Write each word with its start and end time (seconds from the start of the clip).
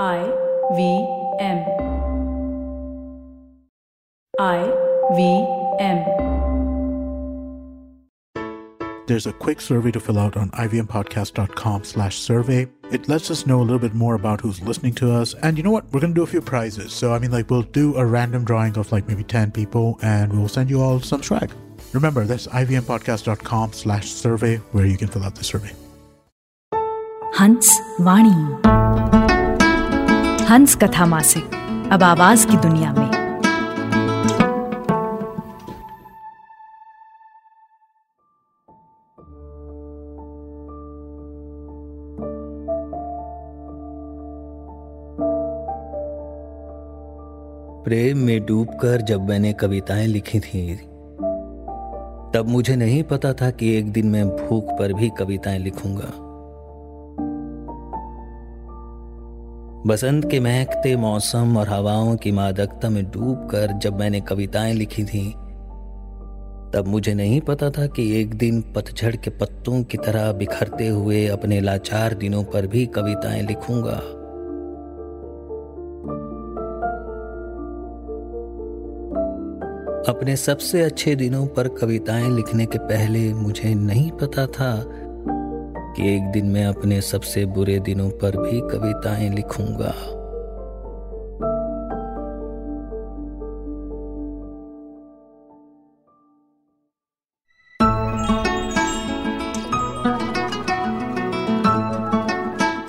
I 0.00 0.20
V 0.74 1.06
M 1.38 1.58
I 4.40 4.72
V 5.14 5.46
M 5.78 6.04
There's 9.06 9.26
a 9.26 9.32
quick 9.34 9.60
survey 9.60 9.90
to 9.90 10.00
fill 10.00 10.18
out 10.18 10.38
on 10.38 10.50
ivmpodcast.com 10.52 11.84
slash 11.84 12.16
survey. 12.18 12.68
It 12.90 13.08
lets 13.08 13.30
us 13.30 13.46
know 13.46 13.60
a 13.60 13.62
little 13.62 13.78
bit 13.78 13.92
more 13.92 14.14
about 14.14 14.40
who's 14.40 14.62
listening 14.62 14.94
to 14.94 15.12
us. 15.12 15.34
And 15.42 15.58
you 15.58 15.62
know 15.62 15.70
what? 15.70 15.84
We're 15.92 16.00
going 16.00 16.14
to 16.14 16.18
do 16.18 16.22
a 16.22 16.26
few 16.26 16.40
prizes. 16.40 16.94
So, 16.94 17.12
I 17.12 17.18
mean, 17.18 17.30
like, 17.30 17.50
we'll 17.50 17.62
do 17.62 17.96
a 17.96 18.06
random 18.06 18.44
drawing 18.44 18.78
of 18.78 18.90
like 18.92 19.06
maybe 19.08 19.24
10 19.24 19.50
people 19.50 19.98
and 20.02 20.32
we'll 20.32 20.48
send 20.48 20.70
you 20.70 20.80
all 20.80 21.00
some 21.00 21.22
swag. 21.22 21.52
Remember, 21.92 22.24
that's 22.24 22.46
ivmpodcast.com 22.46 23.74
slash 23.74 24.08
survey 24.10 24.56
where 24.56 24.86
you 24.86 24.96
can 24.96 25.08
fill 25.08 25.24
out 25.24 25.34
the 25.34 25.44
survey. 25.44 25.72
Hans 27.34 27.78
Vaani. 27.98 28.91
हंस 30.52 30.74
कथा 30.76 31.06
मासिक, 31.06 31.44
अब 31.92 32.02
आवाज़ 32.02 32.46
की 32.46 32.56
दुनिया 32.56 32.92
में। 32.92 33.10
प्रेम 47.84 48.18
में 48.18 48.46
डूबकर 48.46 49.00
जब 49.00 49.28
मैंने 49.28 49.52
कविताएँ 49.52 50.06
लिखी 50.06 50.40
थी, 50.40 50.76
तब 52.34 52.44
मुझे 52.48 52.76
नहीं 52.76 53.02
पता 53.02 53.32
था 53.32 53.50
कि 53.50 53.76
एक 53.76 53.92
दिन 53.92 54.06
मैं 54.06 54.28
भूख 54.28 54.64
पर 54.64 54.92
भी 54.92 55.10
कविताएँ 55.18 55.58
लिखूँगा। 55.58 56.21
बसंत 59.86 60.30
के 60.30 60.40
महकते 60.40 60.96
मौसम 60.96 61.56
और 61.56 61.68
हवाओं 61.68 62.16
की 62.16 62.32
मादकता 62.32 62.88
में 62.88 63.04
डूबकर 63.04 63.72
जब 63.72 63.98
मैंने 63.98 64.20
कविताएँ 64.20 64.72
लिखी 64.72 65.04
थी, 65.04 65.30
तब 66.74 66.84
मुझे 66.86 67.14
नहीं 67.14 67.40
पता 67.40 67.70
था 67.70 67.86
कि 67.86 68.20
एक 68.20 68.34
दिन 68.34 68.60
पतझड़ 68.76 69.16
के 69.16 69.30
पत्तों 69.30 69.82
की 69.82 69.98
तरह 69.98 70.32
बिखरते 70.32 70.88
हुए 70.88 71.26
अपने 71.26 71.60
लाचार 71.60 72.14
दिनों 72.14 72.44
पर 72.44 72.66
भी 72.66 72.86
कविताएँ 72.86 73.42
लिखूँगा। 73.42 74.00
अपने 80.12 80.36
सबसे 80.36 80.82
अच्छे 80.82 81.14
दिनों 81.14 81.46
पर 81.46 81.68
कविताएँ 81.68 82.28
लिखने 82.28 82.66
के 82.66 82.78
पहले 82.78 83.34
मुझे 83.34 83.74
नहीं 83.74 84.10
पता 84.10 84.46
था 84.46 84.72
कि 85.96 86.16
एक 86.16 86.22
दिन 86.22 86.46
मैं 86.46 86.64
अपने 86.66 87.00
सबसे 87.00 87.44
बुरे 87.44 87.78
दिनों 87.78 88.10
पर 88.10 88.36
भी 88.36 88.60
कविताएँ 88.60 89.30
लिखूँगा। 89.30 89.94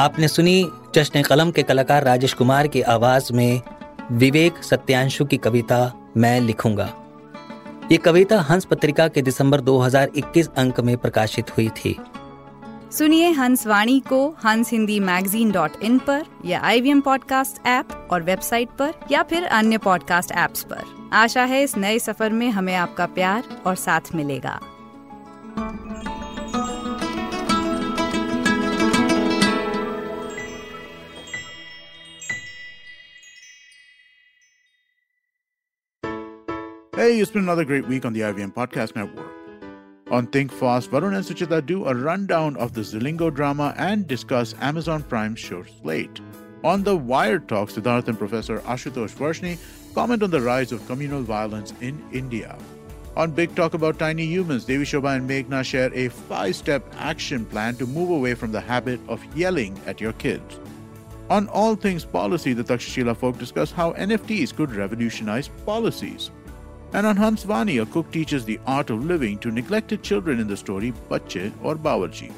आपने 0.00 0.28
सुनी 0.28 0.70
जश्न 0.94 1.22
कलम 1.22 1.50
के 1.50 1.62
कलाकार 1.62 2.04
राजेश 2.04 2.32
कुमार 2.32 2.66
की 2.66 2.80
आवाज़ 2.80 3.32
में 3.32 3.60
विवेक 4.12 4.62
सत्यांशु 4.62 5.24
की 5.24 5.36
कविता 5.36 5.92
मैं 6.16 6.40
लिखूँगा। 6.40 6.90
ये 7.92 7.96
कविता 7.96 8.40
हंस 8.40 8.64
पत्रिका 8.64 9.08
के 9.08 9.22
दिसंबर 9.22 9.60
2021 9.60 10.48
अंक 10.56 10.80
में 10.80 10.96
प्रकाशित 10.96 11.56
हुई 11.56 11.68
थी। 11.68 11.96
सुनिए 12.92 13.30
हंस 13.30 13.66
वाणी 13.66 13.98
को 14.00 14.18
हंस 14.44 14.70
हिंदी 14.70 14.98
मैगजीन 15.00 15.50
डॉट 15.52 15.82
इन 15.82 15.98
पर 15.98 16.24
या 16.44 16.60
आई 16.60 16.80
वी 16.80 16.94
पॉडकास्ट 17.00 17.66
ऐप 17.66 18.08
और 18.10 18.22
वेबसाइट 18.22 18.68
पर 18.78 18.94
या 19.10 19.22
फिर 19.22 19.44
अन्य 19.44 19.78
पॉडकास्ट 19.78 20.32
ऐप्स 20.32 20.64
पर 20.64 21.10
आशा 21.12 21.44
है 21.44 21.62
इस 21.62 21.76
नए 21.76 21.98
सफ़र 21.98 22.32
में 22.32 22.48
हमें 22.50 22.74
आपका 22.74 23.06
प्यार 23.06 23.62
और 23.66 23.74
साथ 23.76 24.14
मिलेगा 24.14 24.60
Hey, 36.98 37.20
it's 37.20 37.30
been 37.30 37.44
another 37.44 37.64
great 37.64 37.86
week 37.86 38.04
on 38.04 38.12
the 38.12 38.22
IVM 38.22 38.52
Podcast 38.52 38.96
Network. 38.96 39.37
On 40.10 40.26
Think 40.26 40.50
Fast, 40.50 40.90
Varun 40.90 41.14
and 41.14 41.24
Suchita 41.24 41.64
do 41.64 41.84
a 41.84 41.94
rundown 41.94 42.56
of 42.56 42.72
the 42.72 42.80
Zilingo 42.80 43.32
drama 43.32 43.74
and 43.76 44.06
discuss 44.06 44.54
Amazon 44.58 45.02
Prime's 45.02 45.38
show 45.38 45.62
slate. 45.64 46.20
On 46.64 46.82
the 46.82 46.96
Wire 46.96 47.38
Talk, 47.38 47.68
Siddharth 47.68 48.08
and 48.08 48.18
Professor 48.18 48.60
Ashutosh 48.60 49.14
Varshney 49.14 49.58
comment 49.94 50.22
on 50.22 50.30
the 50.30 50.40
rise 50.40 50.72
of 50.72 50.86
communal 50.86 51.20
violence 51.20 51.74
in 51.82 52.02
India. 52.10 52.56
On 53.16 53.30
Big 53.30 53.54
Talk 53.54 53.74
about 53.74 53.98
Tiny 53.98 54.24
Humans, 54.24 54.64
Devi 54.64 54.84
Shobha 54.84 55.14
and 55.14 55.28
Meghna 55.28 55.62
share 55.62 55.92
a 55.92 56.08
five 56.08 56.56
step 56.56 56.90
action 56.96 57.44
plan 57.44 57.76
to 57.76 57.86
move 57.86 58.08
away 58.08 58.32
from 58.32 58.50
the 58.50 58.62
habit 58.62 59.00
of 59.08 59.22
yelling 59.36 59.78
at 59.84 60.00
your 60.00 60.14
kids. 60.14 60.58
On 61.28 61.48
All 61.48 61.76
Things 61.76 62.06
Policy, 62.06 62.54
the 62.54 62.64
Takshashila 62.64 63.14
folk 63.14 63.36
discuss 63.36 63.70
how 63.70 63.92
NFTs 63.92 64.56
could 64.56 64.74
revolutionize 64.74 65.48
policies. 65.66 66.30
And 66.92 67.06
on 67.06 67.16
Hansvani, 67.16 67.82
a 67.82 67.86
cook 67.86 68.10
teaches 68.10 68.44
the 68.44 68.58
art 68.66 68.90
of 68.90 69.04
living 69.04 69.38
to 69.38 69.50
neglected 69.50 70.02
children 70.02 70.40
in 70.40 70.48
the 70.48 70.56
story 70.56 70.92
Bache 71.08 71.52
or 71.62 71.76
Bawarji. 71.76 72.32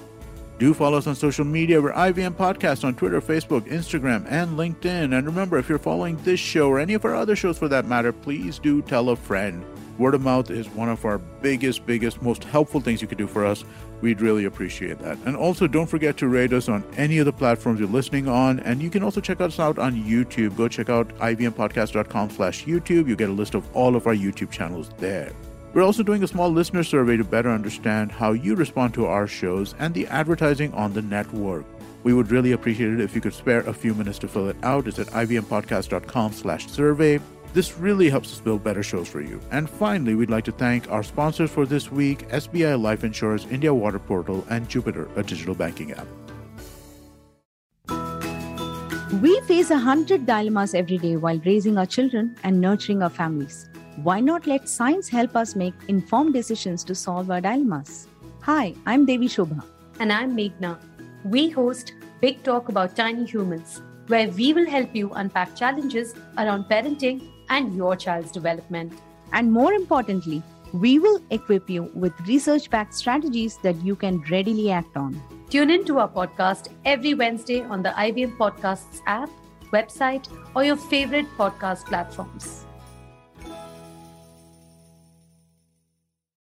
Do 0.59 0.75
follow 0.75 0.99
us 0.99 1.07
on 1.07 1.15
social 1.15 1.45
media. 1.45 1.81
We're 1.81 1.93
IVM 1.93 2.35
Podcast 2.35 2.85
on 2.85 2.95
Twitter, 2.95 3.21
Facebook, 3.21 3.63
Instagram, 3.69 4.27
and 4.29 4.59
LinkedIn. 4.59 5.17
And 5.17 5.27
remember, 5.27 5.57
if 5.57 5.69
you're 5.69 5.79
following 5.79 6.17
this 6.19 6.41
show 6.41 6.69
or 6.69 6.81
any 6.81 6.95
of 6.95 7.05
our 7.05 7.15
other 7.15 7.35
shows 7.37 7.59
for 7.59 7.69
that 7.69 7.87
matter, 7.87 8.13
please 8.13 8.59
do 8.59 8.83
tell 8.83 9.09
a 9.09 9.17
friend. 9.17 9.65
Word 10.01 10.15
of 10.15 10.23
mouth 10.23 10.51
is 10.51 10.67
one 10.71 10.89
of 10.89 11.05
our 11.05 11.19
biggest, 11.19 11.85
biggest, 11.85 12.23
most 12.23 12.43
helpful 12.43 12.81
things 12.81 13.03
you 13.03 13.07
could 13.07 13.19
do 13.19 13.27
for 13.27 13.45
us. 13.45 13.67
We'd 14.01 14.23
really 14.23 14.47
appreciate 14.47 14.99
that. 15.01 15.19
And 15.27 15.37
also, 15.37 15.67
don't 15.67 15.89
forget 15.89 16.17
to 16.17 16.29
rate 16.29 16.55
us 16.55 16.71
on 16.71 16.83
any 16.97 17.19
of 17.19 17.27
the 17.27 17.35
platforms 17.35 17.81
you're 17.81 17.89
listening 17.89 18.27
on. 18.27 18.61
And 18.61 18.81
you 18.81 18.89
can 18.89 19.03
also 19.03 19.21
check 19.21 19.43
us 19.43 19.61
out 19.61 19.79
on 19.79 19.95
YouTube. 19.95 20.57
Go 20.57 20.69
check 20.69 20.89
out 20.89 21.09
ivmpodcast.com 21.19 22.31
slash 22.31 22.65
YouTube. 22.65 23.09
You 23.09 23.15
get 23.15 23.29
a 23.29 23.33
list 23.33 23.53
of 23.53 23.77
all 23.77 23.95
of 23.95 24.07
our 24.07 24.15
YouTube 24.15 24.51
channels 24.51 24.89
there. 24.97 25.33
We're 25.75 25.83
also 25.83 26.03
doing 26.03 26.25
a 26.25 26.27
small 26.27 26.49
listener 26.49 26.83
survey 26.83 27.19
to 27.19 27.25
better 27.25 27.51
understand 27.51 28.11
how 28.11 28.33
you 28.33 28.55
respond 28.55 28.95
to 28.95 29.05
our 29.05 29.27
shows 29.27 29.75
and 29.79 29.93
the 29.93 30.07
advertising 30.07 30.73
on 30.73 30.95
the 30.95 31.03
network. 31.03 31.67
We 32.05 32.15
would 32.15 32.31
really 32.31 32.53
appreciate 32.53 32.95
it 32.95 33.01
if 33.01 33.15
you 33.15 33.21
could 33.21 33.35
spare 33.35 33.61
a 33.61 33.75
few 33.75 33.93
minutes 33.93 34.19
to 34.21 34.29
fill 34.29 34.49
it 34.49 34.57
out. 34.63 34.89
It's 34.89 34.99
at 34.99 35.09
ivmpodcast.com 35.09 36.33
slash 36.33 36.69
survey. 36.69 37.21
This 37.53 37.77
really 37.79 38.09
helps 38.09 38.33
us 38.33 38.41
build 38.41 38.63
better 38.63 38.83
shows 38.83 39.09
for 39.09 39.21
you. 39.21 39.41
And 39.51 39.69
finally, 39.69 40.15
we'd 40.15 40.31
like 40.31 40.45
to 40.45 40.53
thank 40.53 40.89
our 40.89 41.03
sponsors 41.03 41.51
for 41.51 41.67
this 41.67 41.91
week 41.91 42.29
SBI 42.29 42.81
Life 42.81 43.03
Insurance, 43.03 43.45
India 43.51 43.75
Water 43.75 43.99
Portal, 43.99 44.45
and 44.51 44.69
Jupiter, 44.69 45.09
a 45.17 45.25
digital 45.25 45.57
banking 45.57 45.93
app. 45.93 46.07
We 49.21 49.41
face 49.41 49.71
a 49.71 49.79
hundred 49.79 50.27
dilemmas 50.27 50.75
every 50.75 50.97
day 50.97 51.17
while 51.17 51.41
raising 51.41 51.77
our 51.77 51.87
children 51.87 52.37
and 52.45 52.61
nurturing 52.61 53.03
our 53.03 53.11
families. 53.11 53.69
Why 53.97 54.21
not 54.21 54.47
let 54.47 54.69
science 54.69 55.09
help 55.09 55.35
us 55.35 55.57
make 55.57 55.75
informed 55.89 56.33
decisions 56.33 56.85
to 56.85 56.95
solve 56.95 57.33
our 57.33 57.41
dilemmas? 57.41 58.07
Hi, 58.43 58.75
I'm 58.87 59.05
Devi 59.07 59.27
Shobha. 59.27 59.65
And 59.99 60.13
I'm 60.13 60.37
Meghna. 60.37 60.79
We 61.25 61.49
host 61.49 61.95
Big 62.21 62.45
Talk 62.45 62.69
About 62.69 62.95
Tiny 62.95 63.25
Humans, 63.25 63.83
where 64.07 64.29
we 64.29 64.53
will 64.53 64.71
help 64.71 64.95
you 64.95 65.11
unpack 65.15 65.57
challenges 65.57 66.15
around 66.39 66.67
parenting 66.67 67.29
and 67.51 67.77
your 67.77 67.95
child's 67.97 68.33
development. 68.33 68.93
And 69.33 69.53
more 69.53 69.75
importantly, 69.75 70.43
we 70.73 70.99
will 70.99 71.21
equip 71.31 71.69
you 71.69 71.91
with 71.95 72.19
research 72.27 72.71
backed 72.71 72.95
strategies 72.95 73.59
that 73.59 73.77
you 73.85 73.97
can 73.97 74.23
readily 74.31 74.71
act 74.71 74.97
on. 74.97 75.21
Tune 75.51 75.71
in 75.71 75.85
to 75.85 75.99
our 75.99 76.09
podcast 76.09 76.69
every 76.85 77.15
Wednesday 77.15 77.63
on 77.63 77.83
the 77.83 77.91
IVM 77.91 78.37
Podcasts 78.37 79.01
app, 79.07 79.29
website, 79.73 80.29
or 80.55 80.65
your 80.65 80.77
favorite 80.77 81.27
podcast 81.37 81.87
platforms. 81.87 82.67